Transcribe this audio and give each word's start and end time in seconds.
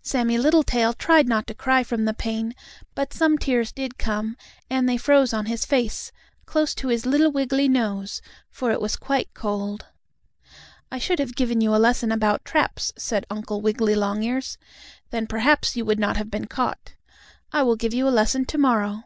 Sammie 0.00 0.38
Littletail 0.38 0.92
tried 0.92 1.26
not 1.26 1.48
to 1.48 1.56
cry 1.56 1.82
from 1.82 2.04
the 2.04 2.14
pain, 2.14 2.54
but 2.94 3.12
some 3.12 3.36
tears 3.36 3.72
did 3.72 3.98
come, 3.98 4.36
and 4.70 4.88
they 4.88 4.96
froze 4.96 5.32
on 5.32 5.46
his 5.46 5.66
face, 5.66 6.12
close 6.46 6.72
to 6.76 6.86
his 6.86 7.04
little 7.04 7.32
wiggily 7.32 7.68
nose, 7.68 8.22
for 8.48 8.70
it 8.70 8.80
was 8.80 8.94
quite 8.94 9.34
cold. 9.34 9.86
"I 10.92 10.98
should 10.98 11.18
have 11.18 11.34
given 11.34 11.60
you 11.60 11.74
a 11.74 11.82
lesson 11.82 12.12
about 12.12 12.44
traps," 12.44 12.92
said 12.96 13.26
Uncle 13.28 13.60
Wiggily 13.60 13.96
Longears; 13.96 14.56
"then 15.10 15.26
perhaps 15.26 15.74
you 15.74 15.84
would 15.84 15.98
not 15.98 16.16
have 16.16 16.30
been 16.30 16.46
caught. 16.46 16.94
I 17.52 17.64
will 17.64 17.74
give 17.74 17.92
you 17.92 18.06
a 18.06 18.10
lesson 18.10 18.44
to 18.44 18.58
morrow." 18.58 19.02